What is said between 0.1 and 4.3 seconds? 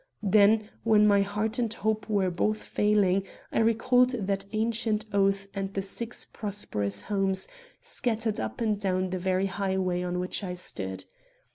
Then when heart and hope were both failing, I recalled